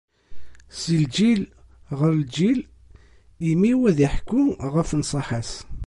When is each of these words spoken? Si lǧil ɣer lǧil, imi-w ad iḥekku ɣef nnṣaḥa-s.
Si 0.79 0.93
lǧil 1.03 1.41
ɣer 1.97 2.11
lǧil, 2.21 2.59
imi-w 3.49 3.81
ad 3.89 3.99
iḥekku 4.07 4.43
ɣef 4.75 4.89
nnṣaḥa-s. 4.93 5.51